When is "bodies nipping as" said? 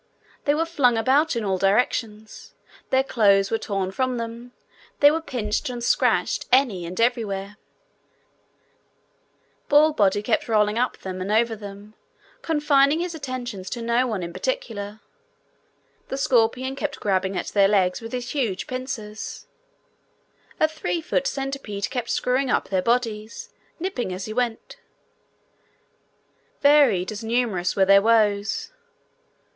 22.81-24.25